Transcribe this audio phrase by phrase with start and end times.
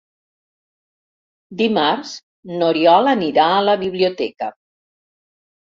[1.59, 2.15] Dimarts
[2.55, 4.51] n'Oriol anirà a la biblioteca.